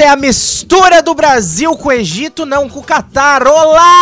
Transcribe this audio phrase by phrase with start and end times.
[0.00, 3.46] Essa é a mistura do Brasil com o Egito, não com o Catar.
[3.46, 4.00] Olá!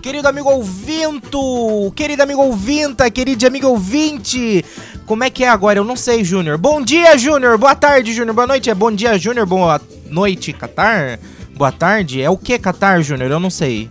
[0.00, 4.64] Querido amigo ouvinto, querido amigo ouvinta, querido amigo ouvinte.
[5.04, 5.78] Como é que é agora?
[5.80, 6.56] Eu não sei, Júnior.
[6.56, 7.58] Bom dia, Júnior.
[7.58, 8.34] Boa tarde, Júnior.
[8.34, 8.70] Boa noite.
[8.70, 9.44] É bom dia, Júnior.
[9.44, 11.20] Boa noite, Catar.
[11.54, 12.22] Boa tarde.
[12.22, 13.30] É o que, Catar, Júnior?
[13.30, 13.90] Eu não sei.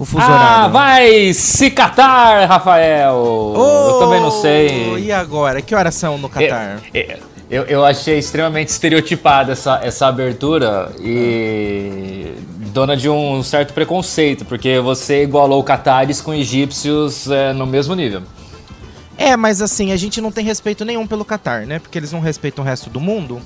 [0.00, 0.72] O fuso ah, horário.
[0.72, 3.14] vai se catar, Rafael!
[3.14, 4.98] Oh, eu também não sei.
[4.98, 5.60] E agora?
[5.60, 6.80] Que horas são no Catar?
[6.94, 7.18] É, é,
[7.50, 12.32] eu, eu achei extremamente estereotipada essa, essa abertura e
[12.72, 18.22] dona de um certo preconceito, porque você igualou catares com egípcios é, no mesmo nível.
[19.18, 21.78] É, mas assim, a gente não tem respeito nenhum pelo Catar, né?
[21.78, 23.42] Porque eles não respeitam o resto do mundo.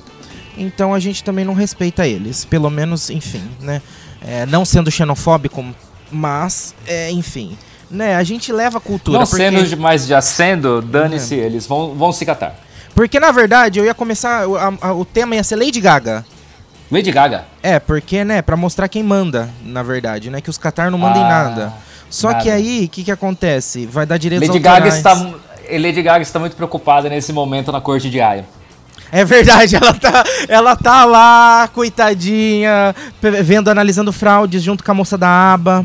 [0.56, 2.44] Então a gente também não respeita eles.
[2.44, 3.82] Pelo menos, enfim, né?
[4.22, 5.64] É, não sendo xenofóbico,
[6.12, 7.58] mas, é, enfim.
[7.90, 9.18] Né, a gente leva a cultura.
[9.18, 9.50] Não porque...
[9.50, 11.44] sendo mais já sendo, dane-se, é.
[11.44, 12.63] eles vão, vão se catar.
[12.94, 14.44] Porque, na verdade, eu ia começar.
[14.44, 16.24] A, a, o tema ia ser Lady Gaga.
[16.90, 17.44] Lady Gaga?
[17.62, 20.40] É, porque, né, pra mostrar quem manda, na verdade, né?
[20.40, 21.72] Que os Qatar não mandam ah, em nada.
[22.08, 22.42] Só nada.
[22.42, 23.86] que aí, o que que acontece?
[23.86, 25.14] Vai dar direitos Lady Gaga está
[25.70, 28.44] Lady Gaga está muito preocupada nesse momento na corte de Aya.
[29.10, 32.94] É verdade, ela tá, ela tá lá, coitadinha,
[33.42, 35.84] vendo, analisando fraudes junto com a moça da aba,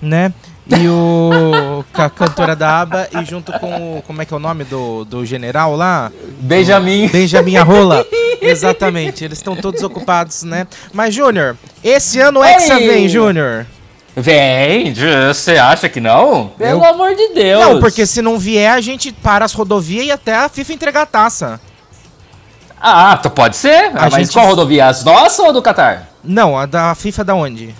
[0.00, 0.32] né?
[0.78, 4.36] E o com a cantora da aba e junto com o, como é que é
[4.36, 6.12] o nome do, do general lá?
[6.38, 7.08] Benjamin.
[7.08, 8.04] Benjamin Arrola.
[8.40, 10.66] Exatamente, eles estão todos ocupados, né?
[10.92, 13.66] Mas Júnior, esse ano o Hexa vem, Júnior.
[14.16, 14.92] Vem,
[15.32, 16.48] você acha que não?
[16.58, 16.84] Pelo Eu...
[16.84, 17.64] amor de Deus.
[17.64, 21.02] Não, porque se não vier, a gente para as rodovias e até a FIFA entregar
[21.02, 21.60] a taça.
[22.80, 23.90] Ah, pode ser.
[23.94, 24.32] A mas gente...
[24.32, 24.86] qual rodovia?
[24.86, 26.08] As nossas ou do Qatar?
[26.24, 27.74] Não, a da FIFA da onde?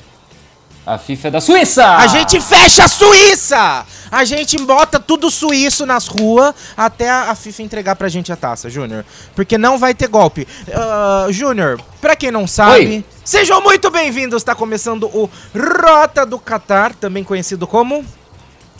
[0.90, 1.86] A FIFA é da Suíça!
[1.86, 3.86] A gente fecha a Suíça!
[4.10, 8.68] A gente bota tudo suíço nas ruas até a FIFA entregar pra gente a taça,
[8.68, 9.04] Júnior.
[9.36, 10.48] Porque não vai ter golpe.
[10.66, 13.04] Uh, Júnior, pra quem não sabe, Oi.
[13.24, 14.42] sejam muito bem-vindos.
[14.42, 18.04] Está começando o Rota do Qatar, também conhecido como...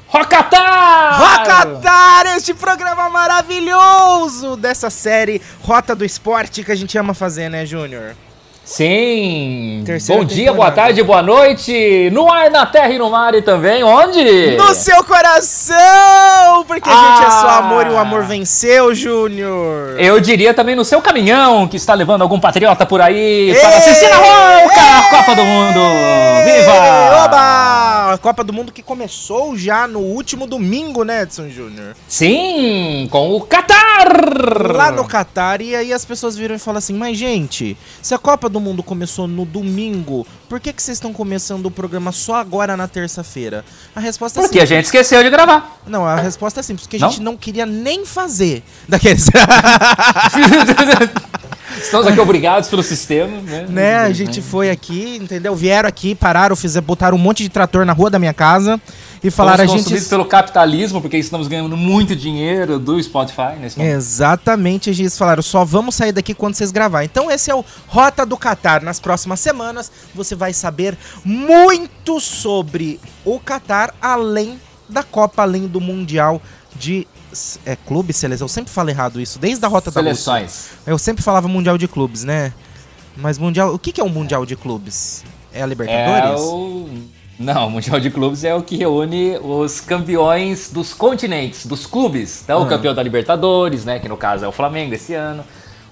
[0.08, 1.20] Rocatar!
[1.20, 2.26] Rocatar!
[2.36, 8.16] Este programa maravilhoso dessa série Rota do Esporte que a gente ama fazer, né, Júnior?
[8.70, 9.82] Sim!
[9.84, 10.42] Terceira Bom temporada.
[10.44, 12.08] dia, boa tarde, boa noite!
[12.12, 14.56] No ar, na terra e no mar e também onde?
[14.56, 16.64] No seu coração!
[16.68, 17.58] Porque a gente é só ah!
[17.58, 19.98] amor e o amor venceu, Júnior!
[19.98, 23.56] Eu diria também no seu caminhão, que está levando algum patriota por aí Ei!
[23.56, 25.80] para assistir a Ronca, Copa do Mundo!
[26.44, 27.24] Viva!
[27.24, 27.99] Oba!
[28.10, 31.94] A Copa do Mundo que começou já no último domingo, né, Edson Júnior?
[32.08, 34.72] Sim, com o Qatar!
[34.74, 38.18] Lá no Qatar, e aí as pessoas viram e falam assim, mas gente, se a
[38.18, 42.34] Copa do Mundo começou no domingo, por que, que vocês estão começando o programa só
[42.34, 43.64] agora na terça-feira?
[43.94, 44.72] A resposta é Porque simples.
[44.72, 45.80] a gente esqueceu de gravar.
[45.86, 49.26] Não, a resposta é simples, porque a gente não queria nem fazer daqueles.
[51.82, 53.66] Estamos aqui obrigados pelo sistema, né?
[53.68, 53.96] né?
[53.98, 55.54] A gente foi aqui, entendeu?
[55.54, 58.80] Vieram aqui, pararam, fizeram, botaram um monte de trator na rua da minha casa
[59.22, 63.78] e falaram Fomos a gente pelo capitalismo, porque estamos ganhando muito dinheiro do Spotify nesse
[63.78, 63.94] momento.
[63.94, 67.04] Exatamente, eles falaram, só vamos sair daqui quando vocês gravar.
[67.04, 68.82] Então esse é o Rota do Catar.
[68.82, 75.80] Nas próximas semanas você vai saber muito sobre o Catar, além da Copa, além do
[75.80, 76.40] Mundial
[76.76, 77.06] de
[77.64, 78.44] é, clube, seleção.
[78.44, 80.42] Eu sempre falo errado isso, desde a Rota Seleções.
[80.42, 80.70] da Seleções.
[80.86, 82.52] Eu sempre falava Mundial de Clubes, né?
[83.16, 83.74] Mas Mundial.
[83.74, 85.24] O que, que é o Mundial de Clubes?
[85.52, 86.40] É a Libertadores?
[86.40, 86.88] É o
[87.40, 92.42] não, o Mundial de Clubes é o que reúne os campeões dos continentes, dos clubes.
[92.44, 95.42] Então, o campeão da Libertadores, né, que no caso é o Flamengo esse ano,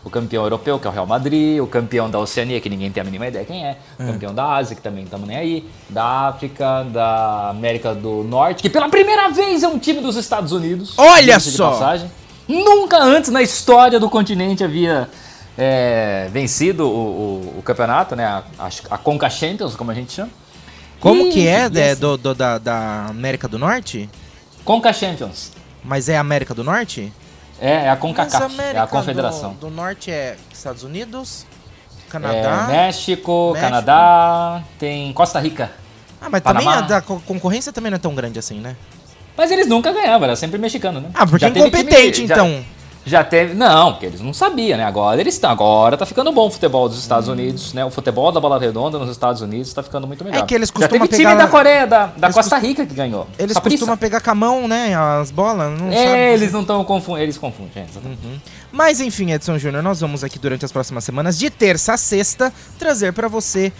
[0.04, 3.00] o campeão europeu, que é o Real Madrid, o campeão da Oceania, que ninguém tem
[3.00, 4.12] a mínima ideia quem é, o uhum.
[4.12, 8.70] campeão da Ásia, que também estamos nem aí, da África, da América do Norte, que
[8.70, 10.94] pela primeira vez é um time dos Estados Unidos.
[10.96, 11.96] Olha só!
[12.46, 15.08] Nunca antes na história do continente havia
[15.56, 20.12] é, vencido o, o, o, campeonato, né, a, a, a Conca Champions, como a gente
[20.12, 20.30] chama.
[21.00, 24.08] Como isso, que é, é do, do, da, da América do Norte?
[24.64, 25.52] Conca Champions.
[25.84, 27.12] Mas é América do Norte?
[27.60, 29.52] É, é a CONCACAF, é a confederação.
[29.54, 31.44] Do, do norte é Estados Unidos,
[32.08, 32.66] Canadá...
[32.68, 35.70] É, México, México, Canadá, tem Costa Rica.
[36.20, 36.72] Ah, mas Panamá.
[36.72, 38.76] também a da concorrência também não é tão grande assim, né?
[39.36, 41.10] Mas eles nunca ganhavam, era sempre mexicano, né?
[41.14, 42.48] Ah, porque é Já teve incompetente, time- então.
[42.48, 42.62] Já
[43.24, 43.54] teve.
[43.54, 44.84] Não, porque eles não sabiam, né?
[44.84, 45.50] Agora eles estão.
[45.50, 47.84] Agora tá ficando bom o futebol dos Estados Unidos, né?
[47.84, 50.42] O futebol da bola redonda nos Estados Unidos tá ficando muito melhor.
[50.42, 52.94] É que eles Já costumam teve time pegar- da Coreia, da, da Costa Rica que
[52.94, 53.26] ganhou.
[53.38, 54.94] Eles costumam pegar com a mão, né?
[54.94, 55.70] As bolas.
[55.80, 55.96] Não sabe.
[55.96, 57.22] É, eles não estão confundindo.
[57.24, 57.90] Eles confundem, gente.
[57.90, 58.20] exatamente.
[58.70, 62.52] Mas enfim, Edson Júnior, nós vamos aqui durante as próximas semanas, de terça a sexta,
[62.78, 63.72] trazer pra você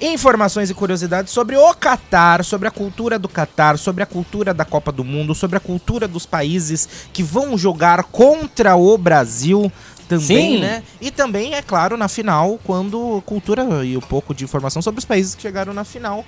[0.00, 4.64] informações e curiosidades sobre o Catar, sobre a cultura do Catar, sobre a cultura da
[4.64, 9.70] Copa do Mundo, sobre a cultura dos países que vão jogar contra o Brasil
[10.08, 10.60] também, Sim.
[10.60, 10.82] né?
[11.00, 15.04] E também, é claro, na final, quando cultura e um pouco de informação sobre os
[15.04, 16.24] países que chegaram na final.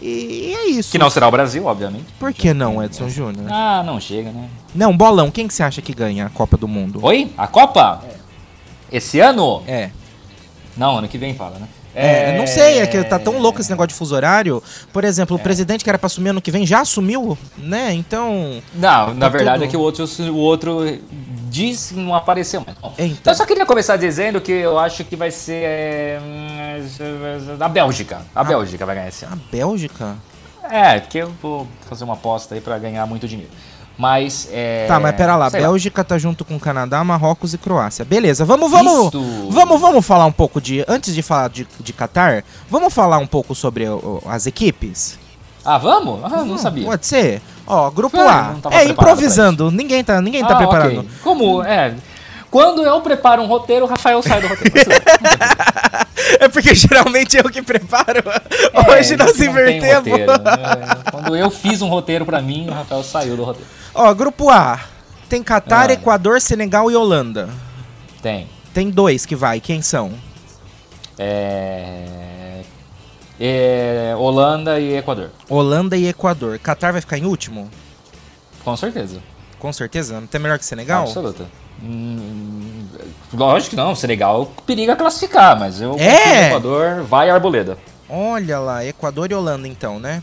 [0.00, 0.90] E é isso.
[0.90, 2.06] Que não será o Brasil, obviamente.
[2.18, 3.46] Por que não, Edson Júnior?
[3.50, 4.48] Ah, não chega, né?
[4.74, 6.98] Não, bolão, quem que você acha que ganha a Copa do Mundo?
[7.02, 7.32] Oi?
[7.38, 8.04] A Copa?
[8.90, 9.62] Esse ano?
[9.66, 9.90] É.
[10.76, 11.68] Não, ano que vem fala, né?
[11.94, 14.62] É, não sei, é que tá tão louco esse negócio de fuso horário.
[14.92, 17.92] Por exemplo, o presidente que era pra assumir ano que vem já assumiu, né?
[17.92, 18.62] Então.
[18.74, 20.98] Não, na Tá verdade tudo- é que o outro, o outro
[21.50, 22.76] disse que não apareceu mais.
[22.98, 23.06] É, então.
[23.20, 23.32] então.
[23.32, 26.20] eu só queria começar dizendo que eu acho que vai ser é,
[27.60, 28.22] a Bélgica.
[28.34, 28.40] Ah.
[28.40, 29.42] A Bélgica vai ganhar esse A ano.
[29.50, 30.16] Bélgica?
[30.70, 33.50] É, porque eu vou fazer uma aposta aí pra ganhar muito dinheiro.
[34.02, 34.86] Mas é.
[34.88, 38.04] tá, mas pera lá, Bélgica tá junto com Canadá, Marrocos e Croácia.
[38.04, 39.06] Beleza, vamos, vamos.
[39.14, 39.46] Isso.
[39.48, 40.84] Vamos, vamos falar um pouco de.
[40.88, 45.16] Antes de falar de, de Qatar, vamos falar um pouco sobre o- as equipes?
[45.64, 46.18] Ah, vamos?
[46.24, 46.84] Ah, não sabia.
[46.84, 47.40] Pode ser?
[47.64, 48.74] Ó, grupo Ah, A.
[48.74, 50.98] É improvisando, ninguém tá, ninguém tá Ah, preparado.
[50.98, 51.08] ok.
[51.22, 51.62] Como?
[51.62, 51.94] É.
[52.52, 54.90] Quando eu preparo um roteiro, o Rafael sai do roteiro.
[56.40, 58.22] É porque geralmente eu que preparo.
[58.72, 60.08] É, Hoje nós não tem invertemos.
[60.18, 60.26] né?
[61.10, 63.68] Quando eu fiz um roteiro pra mim, o Rafael saiu do roteiro.
[63.94, 64.80] Ó, grupo A.
[65.28, 65.92] Tem Catar, Ah.
[65.92, 67.48] Equador, Senegal e Holanda.
[68.22, 68.48] Tem.
[68.72, 69.60] Tem dois que vai.
[69.60, 70.12] Quem são?
[71.18, 72.62] É...
[73.38, 75.30] é, Holanda e Equador.
[75.48, 76.58] Holanda e Equador.
[76.58, 77.68] Catar vai ficar em último?
[78.64, 79.18] Com certeza.
[79.58, 80.20] Com certeza.
[80.20, 81.02] Não tem melhor que Senegal?
[81.02, 81.46] Absoluta.
[81.82, 82.86] Hum,
[83.32, 83.94] lógico que não.
[83.94, 86.48] Senegal periga classificar, mas eu É?
[86.48, 87.76] Equador vai Arboleda.
[88.08, 90.22] Olha lá, Equador e Holanda então, né?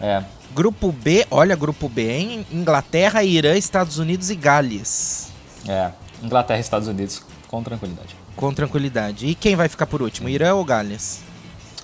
[0.00, 0.22] É.
[0.54, 2.46] Grupo B, olha grupo B, hein?
[2.50, 5.28] Inglaterra, Irã, Estados Unidos e Gales.
[5.68, 5.90] É.
[6.22, 8.16] Inglaterra e Estados Unidos com tranquilidade.
[8.34, 9.26] Com tranquilidade.
[9.26, 10.28] E quem vai ficar por último?
[10.28, 11.20] Irã ou Gales?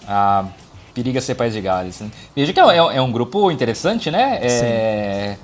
[0.08, 0.44] A
[0.94, 2.00] periga ser país de Gales.
[2.00, 2.10] né?
[2.34, 4.38] Veja que é, é- é um grupo interessante, né?
[4.42, 5.36] É,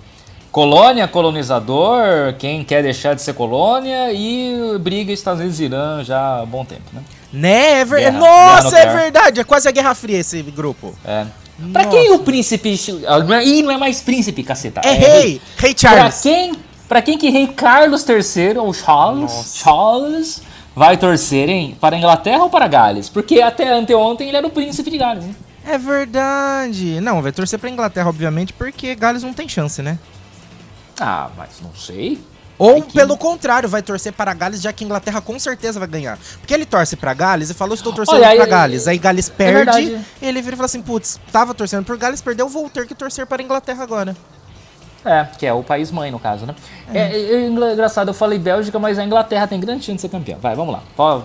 [0.63, 6.41] colônia, colonizador, quem quer deixar de ser colônia e briga Estados Unidos e Irã já
[6.41, 7.01] há bom tempo, né?
[7.33, 7.81] Né?
[7.81, 9.41] É ver- Guerra- Nossa, guerra é verdade.
[9.41, 10.93] É quase a Guerra Fria esse grupo.
[11.05, 11.27] É.
[11.73, 11.97] Pra Nossa.
[11.97, 12.77] quem o príncipe.
[13.07, 14.81] ah, não é- Ih, não é mais príncipe, caceta.
[14.83, 15.41] É rei!
[15.59, 16.21] Rei Pra Charles.
[16.23, 16.53] quem,
[16.89, 20.43] pra quem que rei Carlos III, ou Charles, Charles,
[20.75, 21.77] vai torcer, hein?
[21.81, 23.09] Para a Inglaterra ou para Gales?
[23.09, 25.35] Porque até anteontem ele era o príncipe de Gales, né?
[25.65, 27.01] É verdade.
[27.01, 29.97] Não, vai torcer pra Inglaterra, obviamente, porque Gales não tem chance, né?
[31.01, 32.21] Ah, mas não sei.
[32.59, 36.19] Ou, pelo contrário, vai torcer para Gales, já que a Inglaterra com certeza vai ganhar.
[36.41, 38.89] Porque ele torce pra Gales e falou, estou torcendo aí- Gales.
[38.89, 40.01] Aí Gales perde, verdade.
[40.21, 43.27] ele vira e fala assim, putz, tava torcendo por Gales, perdeu, vou ter que torcer
[43.27, 44.17] para a Inglaterra agora.
[45.05, 46.55] É, que é o país mãe, no caso, né?
[46.93, 50.01] É, é, é engra- engraçado, eu falei Bélgica, mas a Inglaterra tem grande chance de
[50.03, 50.37] ser campeã.
[50.43, 50.83] Vai, vamos lá.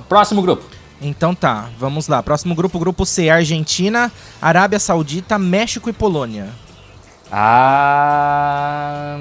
[0.07, 0.63] Próximo grupo.
[1.01, 2.21] Então tá, vamos lá.
[2.21, 6.47] Próximo grupo, grupo C, Argentina, Arábia Saudita, México e Polônia.
[7.35, 9.17] Ah.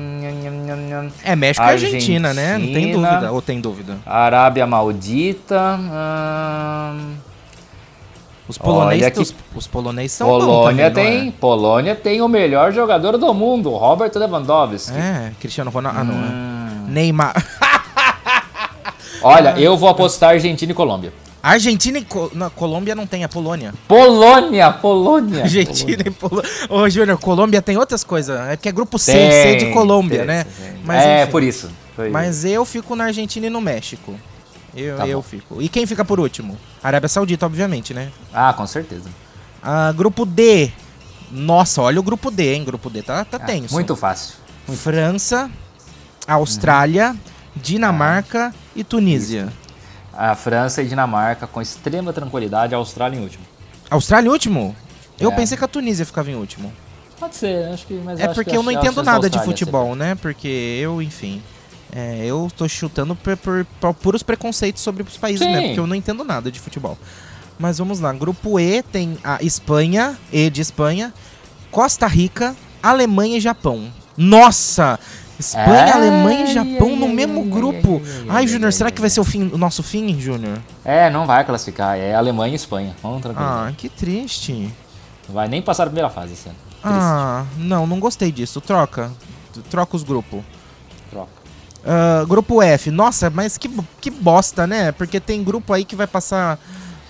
[1.24, 2.58] É México e Argentina, né?
[2.58, 3.32] Não tem dúvida.
[3.32, 3.98] Ou tem dúvida?
[4.04, 5.58] Arábia Maldita.
[5.58, 7.14] ahn,
[8.46, 13.16] Os poloneses, os, os poloneses são bons Polônia também, tem, Polônia tem o melhor jogador
[13.16, 14.94] do mundo, Robert Lewandowski.
[14.94, 15.00] É?
[15.00, 15.98] é, Cristiano Ronaldo.
[16.00, 16.16] Ah, não, é.
[16.16, 16.86] Hum.
[16.88, 17.34] Neymar.
[19.22, 21.14] Olha, eu vou apostar Argentina e Colômbia.
[21.42, 23.74] Argentina e Co na Colômbia não tem, é Polônia.
[23.88, 25.42] Polônia, Polônia.
[25.42, 26.48] Argentina e Polônia.
[26.68, 28.38] Ô, Júnior, Colômbia tem outras coisas.
[28.48, 30.44] É porque é grupo C, Tem, C de Colômbia, tem, né?
[30.44, 30.72] tem.
[30.84, 31.32] Mas, é, enfim.
[31.32, 31.70] por isso.
[31.96, 34.14] Foi- Mas eu fico na Argentina e no México.
[34.74, 35.22] Eu, Tá eu bom.
[35.22, 35.60] fico.
[35.60, 36.56] E quem fica por último?
[36.82, 38.08] Arábia Saudita, obviamente, né?
[38.32, 39.10] Ah, com certeza.
[39.62, 40.70] Ah, grupo D.
[41.30, 42.64] Nossa, olha o grupo D, hein?
[42.64, 43.74] Grupo D tá, tá Ah, tenso.
[43.74, 44.34] muito fácil.
[44.76, 45.50] França,
[46.26, 47.16] Austrália,
[47.56, 49.52] Dinamarca e Tunísia.
[50.12, 53.44] A França e Dinamarca com extrema tranquilidade, a Austrália em último.
[53.90, 54.76] Austrália em último?
[55.18, 55.34] Eu É.
[55.34, 56.72] pensei que a Tunísia ficava em último.
[57.18, 57.94] Pode ser, acho que.
[57.94, 60.14] Mas É porque que eu não entendo nada de Austrália futebol, né?
[60.16, 60.48] Porque
[60.82, 61.40] eu, enfim.
[61.94, 65.52] é, eu tô chutando por, por- por puros preconceitos sobre os países Sim.
[65.52, 66.98] mesmo, porque eu não entendo nada de futebol.
[67.58, 68.12] Mas vamos lá.
[68.12, 71.12] Grupo E tem a Espanha, E de Espanha,
[71.70, 73.92] Costa Rica, Alemanha e Japão.
[74.16, 74.98] Nossa!
[75.38, 78.02] Espanha, Ai, Alemanha e Japão ai, no ai, mesmo ai, grupo.
[78.28, 80.58] ai, Júnior, será que vai ser o, fim, o nosso fim, Júnior?
[80.84, 81.98] É, não vai classificar.
[81.98, 82.94] É Alemanha e Espanha.
[83.02, 83.48] Vamos tranquilo.
[83.48, 84.72] Ah, que triste.
[85.28, 86.56] Não vai nem passar a primeira fase esse ano.
[86.68, 86.82] Triste.
[86.84, 88.60] Ah, não, não gostei disso.
[88.60, 89.10] Troca.
[89.70, 90.40] troca os grupos.
[91.10, 91.30] Troca.
[91.84, 93.68] Ah, grupo F, nossa, mas que,
[94.00, 94.92] que bosta, né?
[94.92, 96.58] Porque tem grupo aí que vai passar.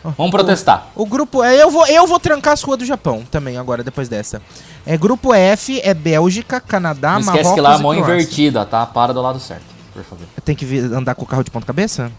[0.04, 0.88] Vamos protestar.
[0.96, 1.42] O grupo.
[1.44, 4.42] é, Eu vou, eu vou trancar as ruas do Japão também, agora, depois dessa.
[4.84, 7.36] É, grupo F é Bélgica, Canadá, Não Marrocos.
[7.40, 8.14] esquece que lá é a e mão Croácia.
[8.14, 8.84] invertida, tá?
[8.84, 10.26] Para do lado certo, por favor.
[10.44, 12.10] Tem que andar com o carro de ponta-cabeça?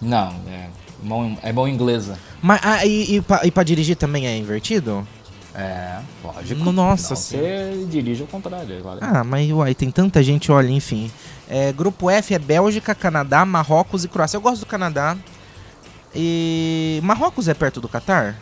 [0.00, 0.66] Não, é
[1.02, 2.18] mão, é mão inglesa.
[2.40, 5.06] Mas ah, e, e, pra, e pra dirigir também é invertido?
[5.54, 6.70] É, lógico.
[6.70, 8.82] Nossa Não, Você dirige ao contrário.
[8.84, 8.98] Vale.
[9.02, 11.10] Ah, mas uai, tem tanta gente, olha, enfim.
[11.48, 14.36] É, grupo F é Bélgica, Canadá, Marrocos e Croácia.
[14.36, 15.16] Eu gosto do Canadá.
[16.16, 17.00] E.
[17.04, 18.36] Marrocos é perto do Catar?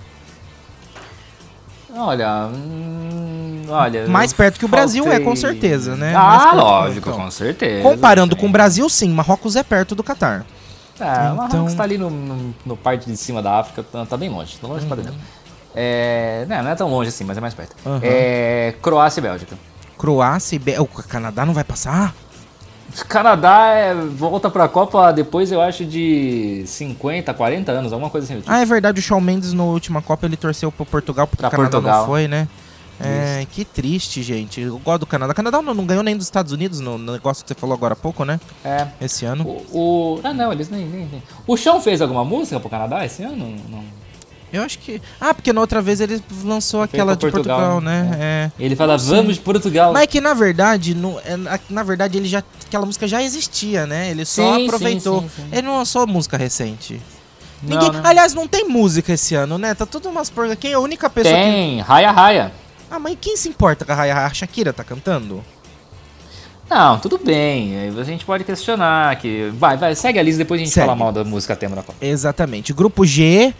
[1.96, 4.08] Olha, hum, olha.
[4.08, 6.12] Mais perto que o Brasil é, faltei- com certeza, né?
[6.16, 7.20] Ah, lógico, então.
[7.22, 7.82] com certeza.
[7.82, 8.40] Comparando sim.
[8.40, 10.44] com o Brasil, sim, Marrocos é perto do Catar.
[10.98, 14.04] É, o Marrocos Então- tá ali no, no, no parte de cima da África, tá,
[14.06, 15.02] tá bem longe, tá longe pra Uhum.
[15.04, 15.18] dentro.
[15.76, 17.76] É, não, não é tão longe assim, mas é mais perto.
[17.86, 18.00] Aham.
[18.02, 19.56] É, Croácia e Bélgica.
[19.96, 22.12] Croácia e Bé- O Canadá não vai passar?
[23.08, 28.40] Canadá é, volta pra Copa depois, eu acho, de 50, 40 anos, alguma coisa assim.
[28.40, 28.50] tipo.
[28.50, 31.48] Ah, é verdade, o Shawn Mendes na última Copa ele torceu pro Portugal porque Pra
[31.48, 31.98] o Canadá Portugal.
[32.00, 32.46] não foi, né?
[33.00, 34.60] É, que triste, gente.
[34.60, 35.32] Eu gosto do Canadá.
[35.32, 37.74] O Canadá não, não ganhou nem dos Estados Unidos no, no negócio que você falou
[37.74, 38.38] agora há pouco, né?
[38.64, 38.86] É.
[39.00, 39.44] Esse ano.
[39.44, 41.22] O, o- Ah, não, eles nem, nem, nem.
[41.44, 43.52] O Chão fez alguma música pro Canadá esse ano?
[43.68, 43.82] Não.
[44.56, 45.00] Eu acho que.
[45.20, 48.10] Ah, porque na outra vez ele lançou aquela de Portugal, Portugal, né?
[48.20, 48.50] É.
[48.58, 49.92] Ele fala, vamos de Portugal.
[49.92, 51.36] Mas é que na verdade, no, é,
[51.70, 52.42] na- verdade, ele já.
[52.66, 54.10] Aquela música já existia, né?
[54.10, 55.22] Ele só Sim, aproveitou.
[55.22, 55.48] sim, sim.
[55.52, 57.00] Ele não lançou música recente.
[57.62, 58.06] Não, Ninguém, não.
[58.06, 59.74] Aliás, não tem música esse ano, né?
[59.74, 60.56] Tá tudo umas porcas.
[60.58, 61.40] Quem é a única pessoa que.
[61.40, 62.52] Tem, Raya Raya.
[62.90, 64.26] Ah, mas quem se importa com a Raya Raya?
[64.26, 65.42] A Shakira tá cantando?
[66.68, 67.78] Não, tudo bem.
[67.78, 69.50] aí A gente pode questionar que.
[69.54, 70.86] Vai, vai, segue a lista depois a gente Segue.
[70.86, 71.98] fala mal da música tema da Copa.
[72.04, 72.72] Exatamente.
[72.72, 73.54] Grupo G,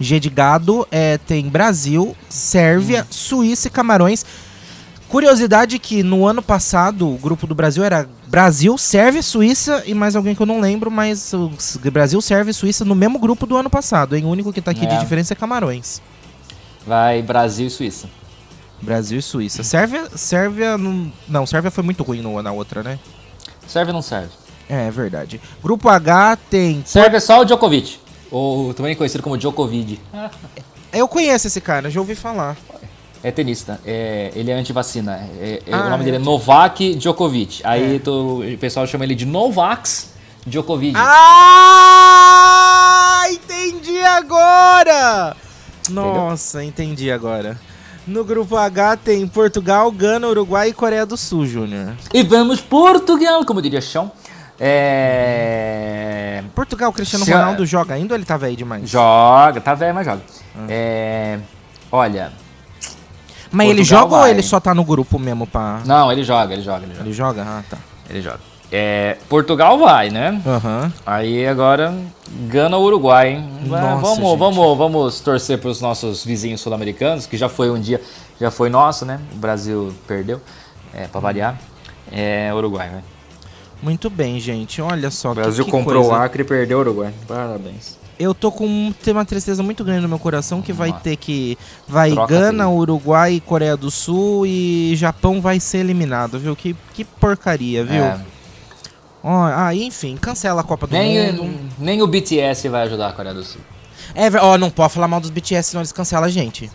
[0.00, 4.24] G de gado, é, tem Brasil, Sérvia, Suíça e Camarões.
[5.08, 10.14] Curiosidade que no ano passado o grupo do Brasil era Brasil, Sérvia, Suíça e mais
[10.14, 11.32] alguém que eu não lembro, mas
[11.90, 14.24] Brasil, Sérvia e Suíça no mesmo grupo do ano passado, hein?
[14.26, 14.98] O único que tá aqui de É.
[14.98, 16.02] diferença é Camarões.
[16.86, 18.08] Vai Brasil e Suíça.
[18.82, 19.64] Brasil e Suíça.
[19.64, 22.98] Sérvia, Sérvia não, não, Sérvia foi muito ruim no, na outra, né?
[23.74, 24.30] Ou não serve?
[24.68, 25.40] É, é verdade.
[25.62, 27.98] Grupo H tem Serve só o Djokovic.
[28.30, 30.00] Ou também conhecido como Djokovic.
[30.92, 32.56] Eu conheço esse cara, já ouvi falar.
[33.22, 33.80] É tenista.
[33.84, 35.16] É, ele é antivacina.
[35.40, 37.60] É, é- Ah, o nome é dele é Novak Djokovic.
[37.64, 40.10] Aí tu- o pessoal chama ele de Novax
[40.46, 40.94] Djokovic.
[41.88, 45.36] Ah, entendi agora!
[45.90, 47.58] Nossa, entendi agora.
[48.06, 51.94] No grupo H tem Portugal, Gana, Uruguai e Coreia do Sul, Júnior.
[52.14, 54.10] E vamos Portugal, como diria Chão.
[54.60, 56.42] É...
[56.54, 58.88] Portugal, Cristiano Se- Ronaldo joga ainda ou ele tá velho demais?
[58.88, 60.20] Joga, tá velho, mas joga.
[60.56, 60.66] Ah.
[60.68, 61.38] É...
[61.90, 62.32] Olha,
[63.50, 64.30] Mas ele Portugal joga ou vai.
[64.30, 65.80] ele só tá no grupo mesmo pra...
[65.86, 67.04] não, ele joga, ele joga, ele joga.
[67.06, 67.42] Ele joga?
[67.42, 67.78] Ah, tá.
[68.10, 68.40] Ele joga.
[68.70, 70.42] É, Portugal vai, né?
[70.46, 70.92] Aham.
[71.06, 71.94] Aí agora
[72.48, 73.50] Gana ou Uruguai, hein?
[73.64, 74.38] Nossa, vamos, gente.
[74.38, 77.98] vamos, vamos torcer para os nossos vizinhos sul-americanos, que já foi um dia,
[78.38, 79.20] já foi nosso, né?
[79.32, 80.38] O Brasil perdeu,
[80.92, 81.58] é, para variar.
[82.12, 83.02] É Uruguai, né?
[83.82, 84.80] Muito bem, gente.
[84.82, 85.30] Olha só.
[85.32, 86.18] O que- Brasil que comprou coisa.
[86.18, 87.12] o Acre e perdeu o Uruguai.
[87.26, 87.96] Parabéns.
[88.18, 91.04] Eu tô com tem uma tristeza muito grande no meu coração que vai Vamos lá.
[91.04, 91.56] ter que
[91.86, 92.76] vai Troca Gana, tudo.
[92.76, 96.56] Uruguai, e Coreia do Sul e Japão vai ser eliminado, viu?
[96.56, 98.02] Que, que porcaria, viu?
[98.02, 98.18] É,
[99.22, 101.60] Ó, ah, enfim, cancela a Copa do nem, Mundo.
[101.78, 103.60] nem o BTS vai ajudar a Coreia do Sul.
[104.14, 106.70] É, ó, não pode falar mal dos BTS, senão eles cancelam a gente.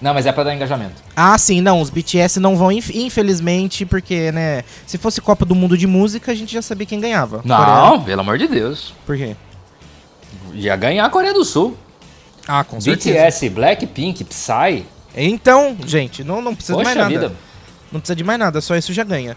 [0.00, 1.02] Não, mas é para dar engajamento.
[1.16, 5.54] Ah, sim, não, os BTS não vão, inf- infelizmente, porque, né, se fosse Copa do
[5.54, 7.40] Mundo de música, a gente já sabia quem ganhava.
[7.44, 7.56] Não,
[7.90, 8.04] Coreia.
[8.04, 8.92] pelo amor de Deus.
[9.06, 9.34] Por quê?
[10.52, 11.76] Ia ganhar a Coreia do Sul.
[12.46, 13.14] Ah, com certeza.
[13.18, 14.84] BTS, Blackpink, Psy.
[15.16, 17.28] Então, gente, não, não precisa de mais Poxa nada.
[17.28, 17.36] vida.
[17.90, 19.36] Não precisa de mais nada, só isso já ganha.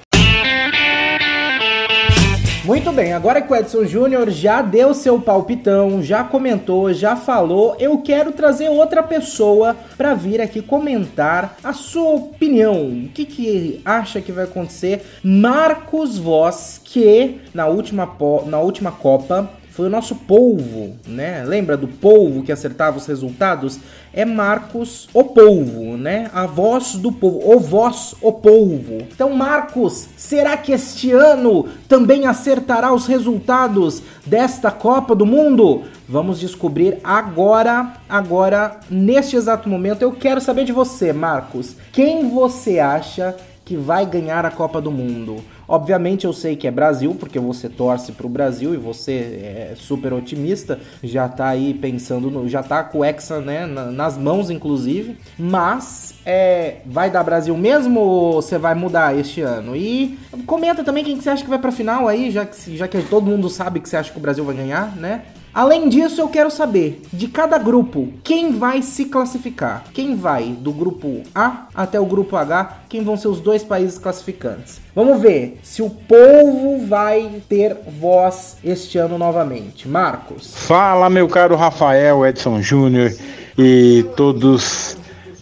[2.69, 7.75] Muito bem, agora que o Edson Júnior já deu seu palpitão, já comentou, já falou,
[7.79, 13.05] eu quero trazer outra pessoa para vir aqui comentar a sua opinião.
[13.05, 15.01] O que, que acha que vai acontecer?
[15.23, 18.07] Marcos Voss, que na última,
[18.45, 19.49] na última Copa
[19.79, 21.41] foi o nosso polvo, né?
[21.45, 23.79] Lembra do polvo que acertava os resultados?
[24.11, 26.29] É Marcos o polvo, né?
[26.33, 29.07] A voz do povo, o voz o polvo.
[29.09, 35.83] Então, Marcos, será que este ano também acertará os resultados desta Copa do Mundo?
[36.09, 40.01] Vamos descobrir agora, agora, neste exato momento.
[40.01, 41.77] Eu quero saber de você, Marcos.
[41.93, 43.33] Quem você acha
[43.63, 45.37] que vai ganhar a Copa do Mundo?
[45.69, 50.11] Obviamente eu sei que é Brasil, porque você torce pro Brasil e você é super
[50.11, 52.49] otimista, já tá aí pensando no.
[52.49, 55.15] já tá com o Hexa né, nas mãos, inclusive.
[55.37, 59.75] Mas é, vai dar Brasil mesmo ou você vai mudar este ano?
[59.75, 62.87] E comenta também quem que você acha que vai pra final aí, já que, já
[62.87, 65.21] que todo mundo sabe que você acha que o Brasil vai ganhar, né?
[65.59, 69.83] Além disso, eu quero saber de cada grupo quem vai se classificar.
[69.93, 73.97] Quem vai do grupo A até o grupo H, quem vão ser os dois países
[73.97, 74.79] classificantes.
[74.95, 79.85] Vamos ver se o povo vai ter voz este ano novamente.
[79.85, 80.53] Marcos.
[80.55, 83.11] Fala, meu caro Rafael, Edson Júnior
[83.57, 84.95] e todos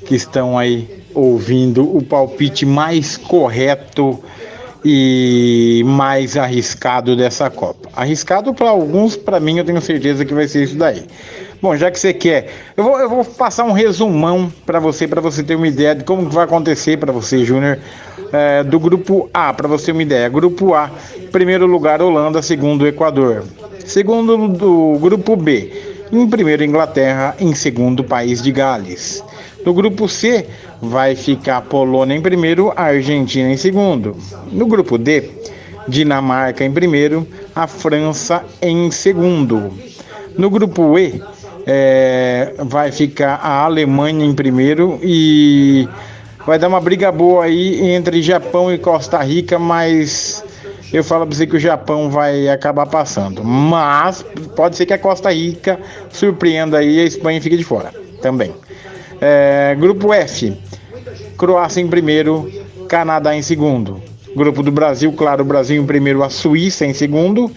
[0.03, 4.19] que estão aí ouvindo o palpite mais correto
[4.89, 7.89] e mais arriscado dessa Copa.
[7.93, 11.03] Arriscado para alguns, para mim eu tenho certeza que vai ser isso daí.
[11.61, 15.19] Bom, já que você quer, eu vou, eu vou passar um resumão para você, para
[15.19, 17.79] você ter uma ideia de como vai acontecer para você, Júnior,
[18.31, 20.29] é, do grupo A, para você ter uma ideia.
[20.29, 20.89] Grupo A,
[21.33, 23.43] primeiro lugar Holanda, segundo Equador.
[23.85, 29.21] Segundo do grupo B, em primeiro Inglaterra, em segundo País de Gales.
[29.67, 30.47] No grupo C,
[30.81, 34.15] vai ficar Polônia em primeiro, Argentina em segundo.
[34.49, 35.29] No grupo D,
[35.85, 39.73] Dinamarca em primeiro, a França em segundo.
[40.37, 41.21] No grupo E,
[41.65, 45.85] é, vai ficar a Alemanha em primeiro e
[46.45, 50.45] vai dar uma briga boa aí entre Japão e Costa Rica, mas
[50.93, 53.43] eu falo para você que o Japão vai acabar passando.
[53.43, 54.23] Mas
[54.55, 55.77] pode ser que a Costa Rica
[56.09, 58.53] surpreenda aí e a Espanha fique de fora também.
[59.19, 60.53] É, grupo F,
[61.37, 62.51] Croácia em primeiro,
[62.87, 64.01] Canadá em segundo.
[64.35, 67.51] Grupo do Brasil, claro, o Brasil em primeiro, a Suíça em segundo.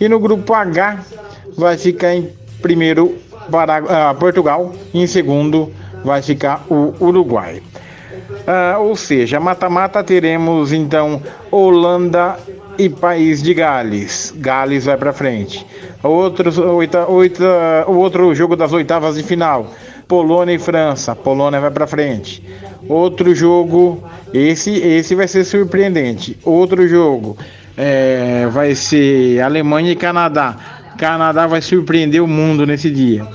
[0.00, 1.00] E no grupo H
[1.56, 3.16] vai ficar em primeiro
[3.50, 5.72] para, uh, Portugal, em segundo
[6.04, 7.62] vai ficar o Uruguai.
[8.30, 12.36] Uh, ou seja, mata-mata teremos então Holanda
[12.78, 14.34] e País de Gales.
[14.36, 15.64] Gales vai para frente.
[16.02, 19.68] Outros, oita, oita, o outro jogo das oitavas de final.
[20.12, 21.16] Polônia e França.
[21.16, 22.44] Polônia vai para frente.
[22.86, 24.04] Outro jogo,
[24.34, 26.36] esse esse vai ser surpreendente.
[26.44, 27.34] Outro jogo
[27.78, 30.54] é, vai ser Alemanha e Canadá.
[30.98, 33.26] Canadá vai surpreender o mundo nesse dia.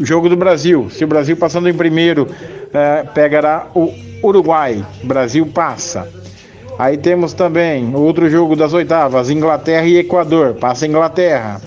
[0.00, 0.88] Jogo do Brasil.
[0.88, 2.26] Se o Brasil passando em primeiro,
[2.72, 3.92] é, pegará o
[4.24, 4.82] Uruguai.
[5.04, 6.08] Brasil passa.
[6.78, 10.54] Aí temos também outro jogo das oitavas: Inglaterra e Equador.
[10.54, 11.60] Passa Inglaterra.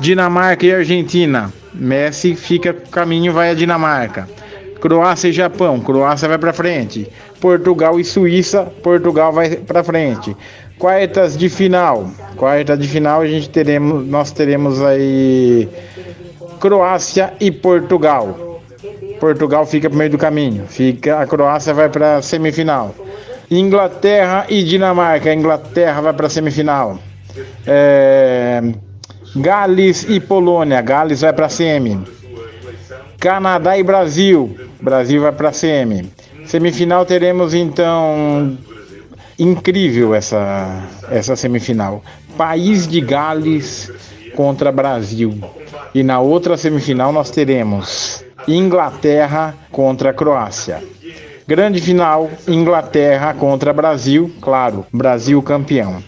[0.00, 1.52] Dinamarca e Argentina.
[1.82, 4.28] Messi fica caminho, vai a Dinamarca.
[4.80, 7.10] Croácia e Japão, Croácia vai para frente.
[7.40, 10.36] Portugal e Suíça, Portugal vai para frente.
[10.78, 15.68] Quartas de final, quarta de final a gente teremos, nós teremos aí
[16.60, 18.60] Croácia e Portugal.
[19.18, 22.94] Portugal fica pro meio do caminho, fica a Croácia vai para semifinal.
[23.50, 26.98] Inglaterra e Dinamarca, Inglaterra vai para semifinal.
[27.66, 28.62] É...
[29.34, 31.98] Gales e Polônia, Gales vai para semi.
[33.18, 36.10] Canadá e Brasil, Brasil vai para semi.
[36.44, 38.58] Semifinal teremos então
[39.38, 42.02] incrível essa essa semifinal.
[42.36, 43.90] País de Gales
[44.34, 45.38] contra Brasil.
[45.94, 50.82] E na outra semifinal nós teremos Inglaterra contra Croácia.
[51.46, 56.02] Grande final, Inglaterra contra Brasil, claro, Brasil campeão.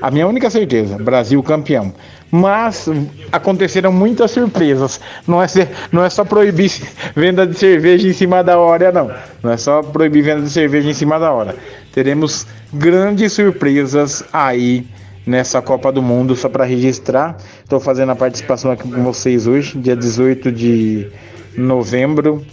[0.00, 1.92] A minha única certeza, Brasil campeão.
[2.30, 2.88] Mas
[3.32, 5.00] aconteceram muitas surpresas.
[5.26, 6.70] Não é, ser, não é só proibir
[7.16, 9.10] venda de cerveja em cima da hora, não.
[9.42, 11.56] Não é só proibir venda de cerveja em cima da hora.
[11.92, 14.86] Teremos grandes surpresas aí
[15.26, 17.36] nessa Copa do Mundo, só para registrar.
[17.62, 21.08] Estou fazendo a participação aqui com vocês hoje, dia 18 de
[21.56, 22.44] novembro,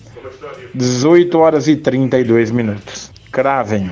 [0.73, 3.12] 18 horas e 32 minutos.
[3.31, 3.91] Cravem.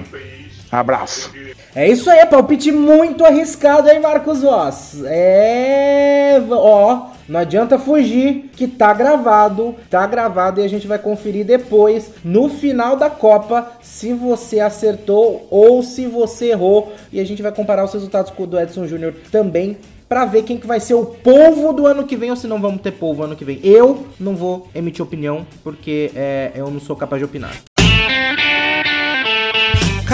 [0.72, 1.43] Abraço.
[1.76, 5.04] É isso aí, palpite muito arriscado aí, Marcos Voss.
[5.06, 6.40] É.
[6.52, 12.12] Ó, não adianta fugir que tá gravado, tá gravado e a gente vai conferir depois,
[12.24, 16.94] no final da Copa, se você acertou ou se você errou.
[17.12, 20.44] E a gente vai comparar os resultados com o do Edson Júnior também para ver
[20.44, 22.92] quem que vai ser o povo do ano que vem ou se não vamos ter
[22.92, 23.60] povo ano que vem.
[23.64, 27.73] Eu não vou emitir opinião porque é, eu não sou capaz de opinar.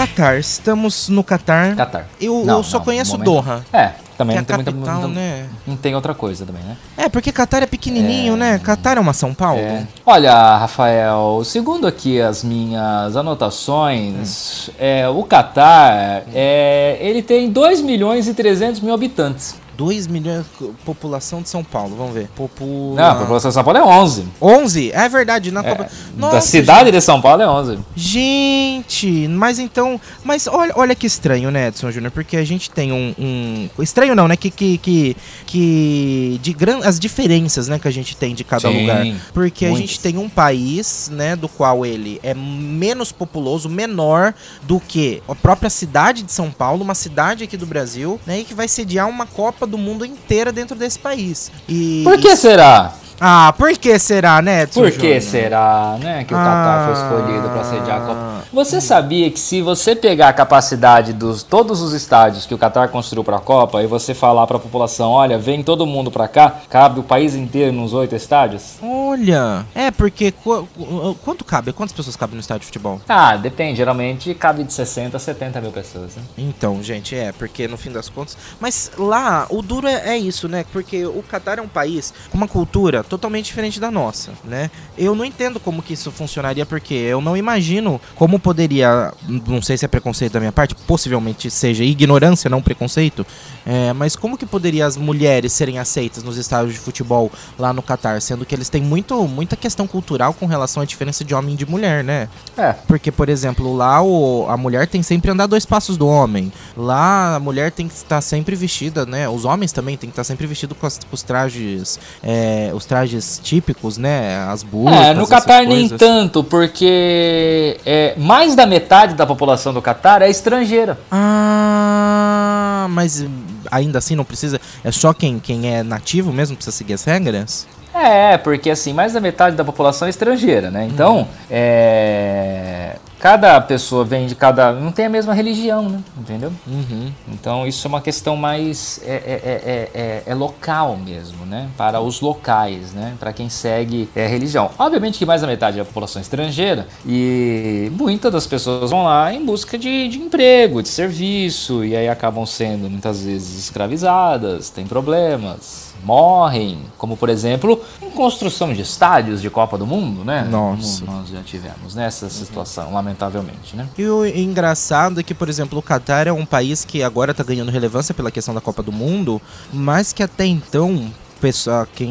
[0.00, 1.76] Qatar, estamos no Qatar.
[1.76, 2.06] Qatar.
[2.18, 3.62] Eu, não, eu só não, conheço Doha.
[3.70, 5.46] É, também não tem capital, muita, né?
[5.66, 6.74] Não tem outra coisa também, né?
[6.96, 8.36] É, porque Qatar é pequenininho, é...
[8.36, 8.58] né?
[8.58, 9.60] Qatar é uma São Paulo.
[9.60, 9.86] É.
[10.06, 14.72] Olha, Rafael, segundo aqui as minhas anotações, hum.
[14.78, 19.56] é, o Qatar, é, ele tem 2 milhões e 300 mil habitantes.
[19.80, 20.44] 2 milhões.
[20.84, 22.28] População de São Paulo, vamos ver.
[22.36, 23.00] Popula...
[23.00, 24.26] Não, a população de São Paulo é 11.
[24.38, 24.92] 11?
[24.92, 25.88] É verdade, na Copa.
[26.14, 27.78] da cidade de São Paulo é 11.
[27.96, 29.98] Gente, mas então.
[30.22, 32.12] Mas olha, olha que estranho, né, Edson Júnior?
[32.12, 33.14] Porque a gente tem um.
[33.18, 34.36] um- estranho não, né?
[34.36, 34.50] Que.
[34.50, 35.16] que, que,
[35.46, 36.80] que de gran...
[36.84, 39.06] As diferenças, né, que a gente tem de cada Sim, lugar.
[39.32, 44.78] Porque a gente tem um país, né, do qual ele é menos populoso, menor do
[44.78, 48.40] que a própria cidade de São Paulo, uma cidade aqui do Brasil, né?
[48.40, 51.50] E que vai sediar uma Copa do Mundo inteira dentro desse país.
[51.68, 52.02] E.
[52.04, 52.92] Por que será?
[53.20, 55.20] Ah, por que será, né, Edson Por que Júnior?
[55.22, 57.04] será, né, que o Qatar foi Ah.
[57.04, 58.30] escolhido para sediar a Copa?
[58.52, 62.88] Você sabia que se você pegar a capacidade dos todos os estádios que o Qatar
[62.88, 66.26] construiu para a Copa e você falar para a população, olha, vem todo mundo para
[66.26, 68.76] cá, cabe o país inteiro nos oito estádios?
[68.82, 71.72] Olha, é porque qu- qu- quanto cabe?
[71.72, 73.00] Quantas pessoas cabem no estádio de futebol?
[73.08, 76.16] Ah, depende, geralmente cabe de 60 a 70 mil pessoas.
[76.16, 76.22] Né?
[76.38, 78.36] Então, gente, é, porque no fim das contas.
[78.58, 80.64] Mas lá, o duro é, é isso, né?
[80.72, 84.70] Porque o Catar é um país com uma cultura totalmente diferente da nossa, né?
[84.96, 89.12] Eu não entendo como que isso funcionaria, porque eu não imagino como poderia.
[89.28, 93.26] Não sei se é preconceito da minha parte, possivelmente seja ignorância, não preconceito.
[93.66, 97.82] é, mas como que poderia as mulheres serem aceitas nos estádios de futebol lá no
[97.82, 101.54] Catar, sendo que eles têm muito, muita questão cultural com relação à diferença de homem
[101.54, 102.28] e de mulher, né?
[102.56, 106.52] É, Porque, por exemplo, lá o, a mulher tem sempre andar dois passos do homem.
[106.76, 109.28] Lá a mulher tem que estar sempre vestida, né?
[109.28, 112.84] Os homens também tem que estar sempre vestido com, as- com os trajes, é, os
[112.84, 112.99] trajes
[113.42, 114.44] típicos, né?
[114.48, 115.00] As burcas.
[115.00, 120.28] É, no Catar nem tanto, porque é, mais da metade da população do Catar é
[120.28, 120.98] estrangeira.
[121.10, 123.24] Ah, mas
[123.70, 124.60] ainda assim não precisa.
[124.82, 127.66] É só quem, quem é nativo mesmo precisa seguir as regras?
[127.94, 130.88] É, porque assim, mais da metade da população é estrangeira, né?
[130.90, 134.72] Então, é, cada pessoa vem de cada.
[134.72, 136.00] não tem a mesma religião, né?
[136.18, 136.52] Entendeu?
[136.66, 137.12] Uhum.
[137.28, 141.68] Então isso é uma questão mais é, é, é, é, é local mesmo, né?
[141.76, 143.14] Para os locais, né?
[143.20, 144.70] Para quem segue é, a religião.
[144.78, 149.32] Obviamente que mais da metade é a população estrangeira e muitas das pessoas vão lá
[149.32, 154.86] em busca de, de emprego, de serviço e aí acabam sendo muitas vezes escravizadas, tem
[154.86, 155.89] problemas.
[156.04, 160.46] Morrem, como por exemplo, em construção de estádios de Copa do Mundo, né?
[160.50, 161.04] Nossa.
[161.04, 163.88] Como nós já tivemos nessa situação, lamentavelmente, né?
[163.96, 167.42] E o engraçado é que, por exemplo, o Catar é um país que agora tá
[167.42, 169.40] ganhando relevância pela questão da Copa do Mundo,
[169.72, 172.08] mas que até então, pessoa, quem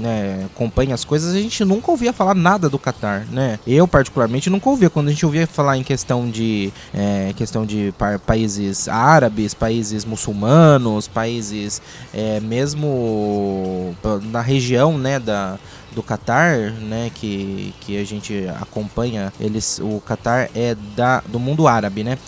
[0.00, 3.58] né, acompanha as coisas, a gente nunca ouvia falar nada do Catar, né?
[3.66, 4.88] Eu, particularmente, nunca ouvia.
[4.90, 10.04] Quando a gente ouvia falar em questão de, é, questão de pa- países árabes, países
[10.04, 11.80] muçulmanos, países
[12.12, 13.94] é, mesmo
[14.30, 15.58] na região, né, da,
[15.94, 21.66] do Catar, né, que, que a gente acompanha, eles, o Catar é da, do mundo
[21.68, 22.18] árabe, né?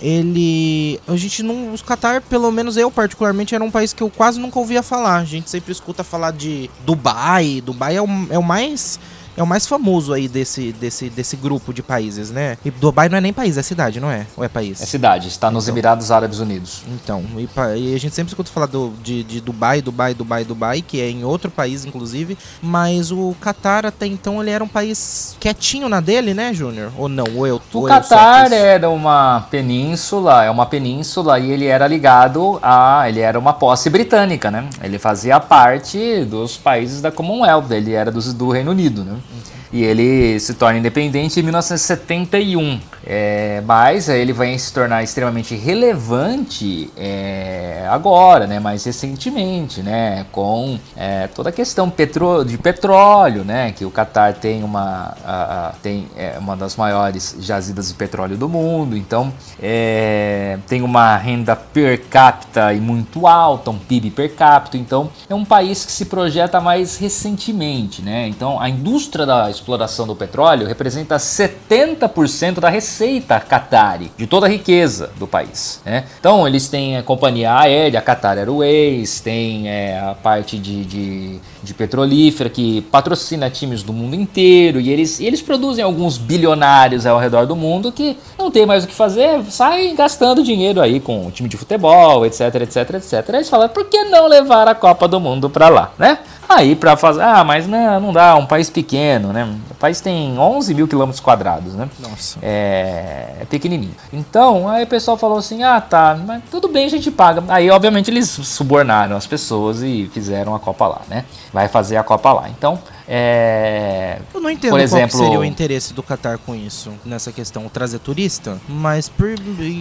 [0.00, 4.10] Ele, a gente não, os Catar, pelo menos eu particularmente, era um país que eu
[4.10, 5.16] quase nunca ouvia falar.
[5.16, 8.98] A gente sempre escuta falar de Dubai, Dubai é o, é o mais
[9.36, 12.56] é o mais famoso aí desse, desse, desse grupo de países, né?
[12.64, 14.26] E Dubai não é nem país, é cidade, não é?
[14.36, 14.80] Ou é país?
[14.80, 15.74] É cidade, está nos Então.
[15.74, 16.82] Emirados Árabes Unidos.
[16.88, 20.82] Então, e, e a gente sempre escuta falar do, de, de Dubai, Dubai, Dubai, Dubai,
[20.82, 22.36] que é em outro país, inclusive.
[22.62, 26.92] Mas o Qatar, até então, ele era um país quietinho na dele, né, Júnior?
[26.96, 27.24] Ou não?
[27.36, 32.58] Ou eu O ou Catar era uma península, é uma península e ele era ligado
[32.62, 34.68] a, ele era uma posse britânica, né?
[34.82, 39.16] Ele fazia parte dos países da Commonwealth, ele era dos, do Reino Unido, né?
[39.32, 39.63] Okay.
[39.74, 42.78] E ele se torna independente em 1971.
[43.06, 48.58] É, mas ele vai se tornar extremamente relevante é, agora, né?
[48.60, 50.24] Mais recentemente, né?
[50.32, 53.72] Com é, toda a questão petro, de petróleo, né?
[53.72, 58.36] Que o Catar tem uma, a- a- tem é, uma das maiores jazidas de petróleo
[58.38, 58.96] do mundo.
[58.96, 64.76] Então é, tem uma renda per capita e muito alta, um PIB per capita.
[64.78, 68.28] Então é um país que se projeta mais recentemente, né?
[68.28, 74.48] Então a indústria da exploração do petróleo representa 70% da receita Qatari, de toda a
[74.48, 75.80] riqueza do país.
[75.84, 76.04] Né?
[76.20, 81.40] Então eles têm a companhia aérea, a Qatar Airways, tem é, a parte de, de,
[81.62, 87.06] de petrolífera que patrocina times do mundo inteiro e eles, e eles produzem alguns bilionários
[87.06, 91.00] ao redor do mundo que não tem mais o que fazer, saem gastando dinheiro aí
[91.00, 93.28] com o time de futebol, etc, etc, etc.
[93.30, 96.18] Eles falam, por que não levar a Copa do Mundo pra lá, né?
[96.54, 99.44] Aí pra fazer, ah, mas não, não dá, um país pequeno, né?
[99.70, 101.88] O país tem 11 mil quilômetros quadrados, né?
[101.98, 102.38] Nossa.
[102.40, 103.94] É, é pequenininho.
[104.12, 107.42] Então, aí o pessoal falou assim: ah, tá, mas tudo bem, a gente paga.
[107.48, 111.24] Aí, obviamente, eles subornaram as pessoas e fizeram a Copa lá, né?
[111.52, 112.48] Vai fazer a Copa lá.
[112.48, 116.92] Então, É, Eu não entendo Por qual exemplo- seria o interesse do Qatar com isso,
[117.04, 119.28] nessa questão, trazer turista, mas por,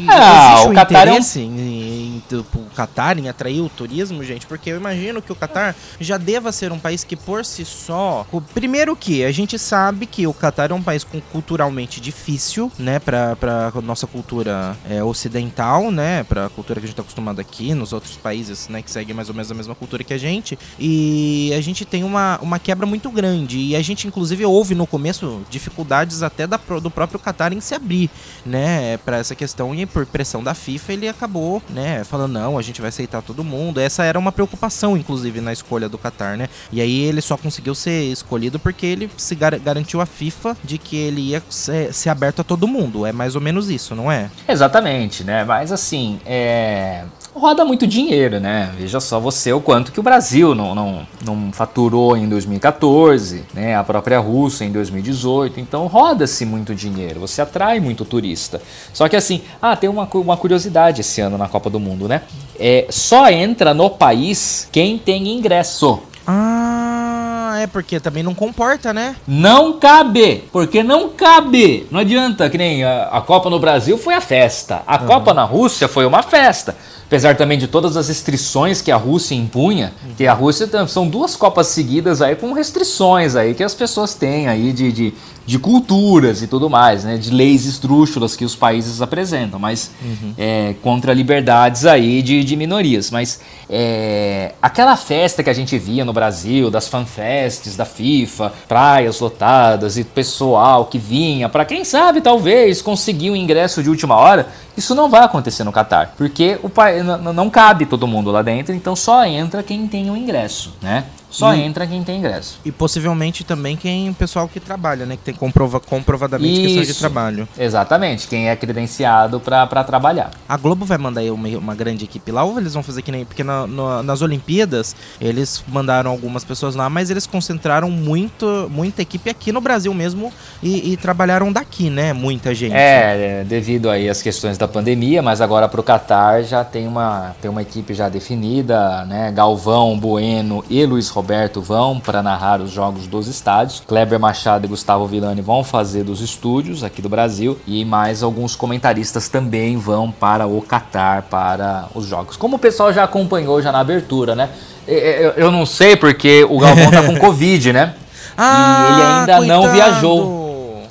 [0.10, 3.70] Ah, existe o um Qatar é um- interesse em, em, o Qatar em atrair o
[3.70, 7.44] turismo, gente, porque eu imagino que o Qatar já deva ser um país que por
[7.46, 11.22] si só, o- primeiro que a gente sabe que o Qatar é um país com-
[11.32, 16.96] culturalmente difícil, né, pra, pra nossa cultura é, ocidental, né, pra cultura que a gente
[16.96, 20.04] tá acostumado aqui, nos outros países, né, que seguem mais ou menos a mesma cultura
[20.04, 24.08] que a gente, e a gente tem uma, uma quebra muito grande, e a gente
[24.08, 28.10] inclusive houve no começo dificuldades até da, do próprio Qatar em se abrir,
[28.46, 32.62] né, pra essa questão, e por pressão da FIFA ele acabou, né, falando, não, a
[32.62, 36.50] gente vai aceitar todo mundo, essa era uma preocupação, inclusive, na escolha do Qatar, né,
[36.72, 40.78] e aí ele só conseguiu ser escolhido porque ele se gar- garantiu a FIFA de
[40.78, 44.12] que ele ia ser, ser aberto a todo mundo, é mais ou menos isso, não
[44.12, 44.30] é?
[44.48, 45.44] Exatamente, né?
[45.44, 47.04] Mas assim, é...
[47.36, 48.72] roda muito dinheiro, né?
[48.78, 53.76] Veja só você o quanto que o Brasil não, não, não faturou em 2014, né?
[53.76, 55.60] A própria Rússia em 2018.
[55.60, 58.62] Então roda-se muito dinheiro, você atrai muito turista.
[58.94, 62.22] Só que assim, ah, tem uma, uma curiosidade esse ano na Copa do Mundo, né?
[62.60, 66.00] É, só entra no país quem tem ingresso.
[66.26, 69.16] Ah, é porque também não comporta, né?
[69.28, 71.88] Não cabe, porque não cabe.
[71.92, 74.82] Não adianta, que nem a, a Copa no Brasil foi a festa.
[74.88, 76.76] A Copa na Rússia foi uma festa.
[77.14, 81.36] Apesar também de todas as restrições que a Rússia impunha, que a Rússia são duas
[81.36, 85.14] Copas seguidas aí com restrições aí que as pessoas têm aí de, de,
[85.46, 87.16] de culturas e tudo mais, né?
[87.16, 89.92] De leis esdrúxulas que os países apresentam, mas
[90.40, 93.12] é, contra liberdades aí de, de minorias.
[93.12, 99.20] Mas é, aquela festa que a gente via no Brasil, das fanfests da FIFA, praias
[99.20, 104.48] lotadas e pessoal que vinha para quem sabe talvez conseguir um ingresso de última hora,
[104.76, 108.32] isso não vai acontecer no Catar, porque o pa- n- n- não cabe todo mundo
[108.32, 111.06] lá dentro, então só entra quem tem o ingresso, né?
[111.34, 112.60] Só E- entra quem tem ingresso.
[112.64, 115.18] E possivelmente também quem o pessoal que trabalha, né?
[115.18, 117.00] Que tem comprova, comprovadamente questão de Isso.
[117.00, 117.48] trabalho.
[117.58, 120.30] Exatamente, quem é credenciado para trabalhar.
[120.48, 123.12] A Globo vai mandar aí uma, uma grande equipe lá ou eles vão fazer que
[123.12, 123.26] nem.
[123.26, 129.02] Porque na- no- nas Olimpíadas eles mandaram algumas pessoas lá, mas eles concentraram muito, muita
[129.02, 132.14] equipe aqui no Brasil mesmo e, e trabalharam daqui, né?
[132.14, 132.74] Muita gente.
[132.76, 136.88] É, é, devido aí às questões da pandemia, mas agora para o Qatar já tem
[136.88, 139.32] uma, tem uma equipe já definida, né?
[139.32, 141.23] Galvão, Bueno e Luiz Roberto
[141.62, 143.82] vão para narrar os jogos dos estádios.
[143.88, 148.56] Kleber Machado e Gustavo Villani vão fazer dos estúdios aqui do Brasil e mais alguns
[148.56, 152.38] comentaristas também vão para o Qatar para os jogos.
[152.38, 154.50] Como o pessoal já acompanhou já na abertura, né?
[154.86, 157.94] Eu, não sei porque o Galvão tá com Covid, né?
[158.38, 159.74] Ah, e ele ainda não coitado!
[159.74, 160.44] viajou.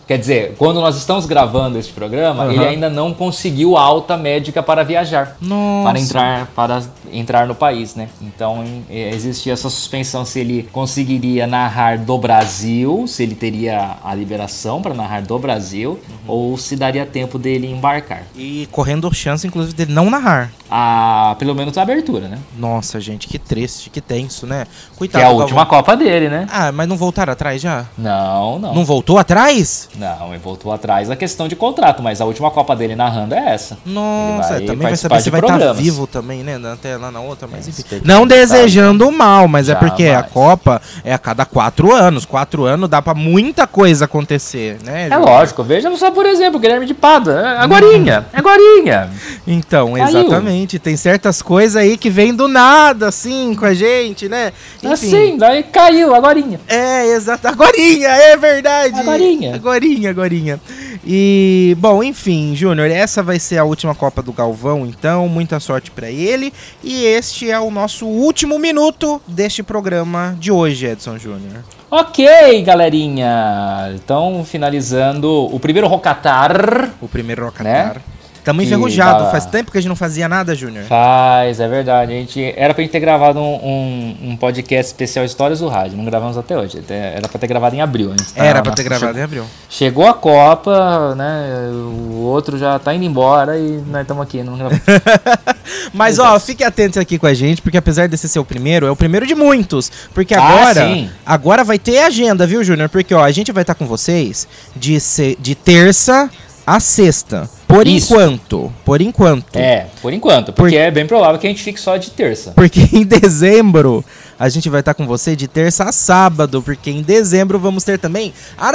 [0.06, 2.52] Quer dizer, quando nós estamos gravando este programa, Aham.
[2.52, 5.36] ele ainda não conseguiu alta médica para viajar.
[5.40, 5.88] Nossa.
[5.88, 8.08] Para entrar, para entrar no país, né?
[8.20, 14.14] Então eh, existia essa suspensão se ele conseguiria narrar do Brasil, se ele teria a
[14.14, 18.22] liberação para narrar do Brasil, ou se daria tempo dele embarcar.
[18.36, 20.50] E correndo chance, inclusive, dele não narrar.
[20.70, 22.38] A, pelo menos a abertura, né?
[22.56, 24.66] Nossa, gente, que triste, que tenso, né?
[24.92, 25.78] Que Coitado é a última Galvão.
[25.82, 26.46] Copa dele, né?
[26.50, 27.86] Ah, mas não voltaram atrás já?
[27.98, 28.74] Não, não.
[28.74, 29.88] Não voltou atrás?
[29.96, 33.52] Não, ele voltou atrás a questão de contrato, mas a última Copa dele narrando é
[33.52, 33.76] essa.
[33.84, 35.78] Nossa, Ele vai também vai saber se vai estar programas.
[35.82, 36.56] vivo também, né?
[36.58, 38.00] na- Até lá na outra, mas É, enfim.
[38.04, 40.32] Não desejando o mal, mas é porque a Jamais.
[40.32, 42.24] Copa é a cada quatro anos.
[42.24, 45.08] Quatro anos dá pra muita coisa acontecer, né?
[45.10, 47.32] É lógico, veja só, por exemplo, o Guilherme de Pada.
[47.32, 49.10] É agorinha, é agorinha.
[49.46, 50.08] Então, Caiu.
[50.08, 50.78] exatamente.
[50.78, 54.52] Tem certas coisas aí que vêm do nada, assim, com a gente, né?
[54.84, 56.60] Assim, daí caiu, agorinha.
[56.68, 57.46] É, exato.
[57.48, 58.98] Agorinha, é verdade.
[58.98, 59.54] Agorinha.
[59.54, 60.60] Agorinha, agorinha.
[61.04, 65.90] E, bom, enfim, Júnior, essa vai ser a última Copa do Galvão, então, muita sorte
[65.90, 66.52] pra ele.
[66.82, 71.64] E este é o nosso último minuto deste programa de hoje, Edson Júnior.
[71.90, 73.92] Ok, galerinha.
[73.94, 76.90] Então, finalizando o primeiro Rocatar.
[77.00, 77.96] O primeiro Rocatar.
[77.96, 78.02] Né?
[78.44, 80.84] Tamo Que enferrujado, dá- faz tempo que a gente não fazia nada, Júnior.
[80.86, 82.12] Faz, é verdade.
[82.12, 85.96] A gente, era pra gente ter gravado um, um, um podcast especial Histórias do Rádio.
[85.96, 86.82] Não gravamos até hoje.
[86.88, 88.12] Era pra ter gravado em abril.
[88.34, 89.44] Tá Era pra ter gravado em abril.
[89.70, 91.68] Chegou a Copa, né?
[91.72, 94.42] O outro já tá indo embora e nós estamos aqui.
[94.42, 94.82] Não gravamos.
[95.94, 98.90] Mas, ó, fique atento aqui com a gente, porque apesar desse ser o primeiro, é
[98.90, 99.90] o primeiro de muitos.
[100.12, 101.10] Porque Ah, agora, sim.
[101.24, 102.88] agora vai ter agenda, viu, Júnior?
[102.88, 104.98] Porque, ó, a gente vai estar com vocês de,
[105.38, 106.28] de terça
[106.66, 107.48] a sexta.
[107.66, 108.12] Por Isso.
[108.12, 108.72] enquanto.
[108.84, 109.56] Por enquanto.
[109.56, 112.52] É, por enquanto, porque é bem provável que a gente fique só de terça.
[112.52, 114.04] Porque em dezembro
[114.38, 117.98] a gente vai estar com você de terça a sábado, porque em dezembro vamos ter
[117.98, 118.72] também a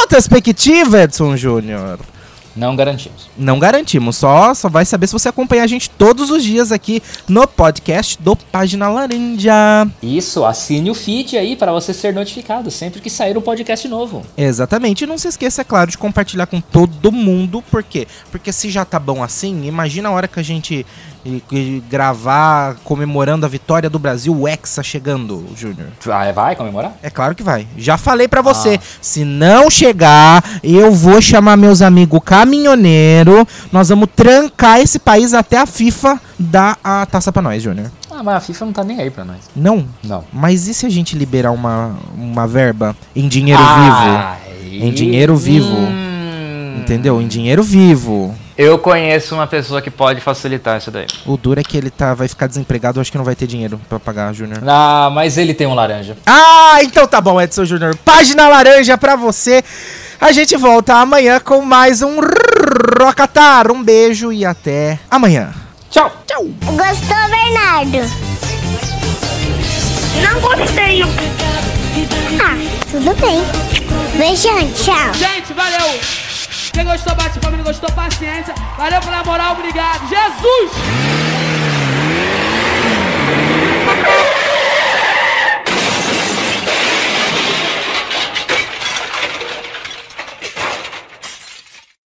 [0.00, 1.98] retrospectiva, Edson Júnior.
[2.56, 3.28] Não garantimos.
[3.36, 7.02] Não garantimos, só, só vai saber se você acompanhar a gente todos os dias aqui
[7.28, 9.86] no podcast do Página Laranja.
[10.02, 14.24] Isso, assine o feed aí para você ser notificado sempre que sair um podcast novo.
[14.36, 15.04] Exatamente.
[15.04, 17.62] E não se esqueça, é claro, de compartilhar com todo mundo.
[17.70, 18.08] Por quê?
[18.30, 20.86] Porque se já tá bom assim, imagina a hora que a gente
[21.26, 25.88] eh, eh, gravar comemorando a vitória do Brasil, o Hexa chegando, Júnior.
[26.04, 26.92] Vai, vai comemorar?
[27.02, 27.66] É claro que vai.
[27.76, 34.08] Já falei pra você, se não chegar, eu vou chamar meus amigos caminhoneiro, nós vamos
[34.14, 37.90] trancar esse país até a FIFA dar a taça pra nós, Júnior.
[38.10, 39.38] Ah, mas a FIFA não tá nem aí pra nós.
[39.54, 39.86] Não?
[40.02, 40.24] Não.
[40.32, 45.76] Mas e se a gente liberar uma, uma verba em dinheiro Ah, Em dinheiro vivo.
[45.76, 46.76] Hum.
[46.78, 47.20] Entendeu?
[47.20, 48.34] Em dinheiro vivo.
[48.58, 51.06] Eu conheço uma pessoa que pode facilitar isso daí.
[51.26, 53.46] O duro é que ele tá, vai ficar desempregado, eu acho que não vai ter
[53.46, 54.62] dinheiro pra pagar, Júnior.
[54.66, 56.16] Ah, mas ele tem um laranja.
[56.26, 57.94] Ah, então tá bom, Edson Júnior.
[57.96, 59.62] Página laranja pra você.
[60.18, 62.18] A gente volta amanhã com mais um
[62.98, 63.70] Rocatar.
[63.70, 65.52] Um beijo e até amanhã.
[65.90, 66.10] Tchau!
[66.26, 66.44] Tchau!
[66.44, 68.10] Gostou, Bernardo?
[70.22, 71.02] Não gostei.
[72.40, 72.56] Ah,
[72.90, 73.42] tudo bem.
[74.16, 75.12] Beijão, tchau.
[75.12, 76.25] Gente, valeu.
[76.76, 77.56] Quem gostou, bate palma.
[77.56, 78.54] Quem gostou, paciência.
[78.76, 80.06] Valeu pela moral, obrigado.
[80.10, 80.72] Jesus!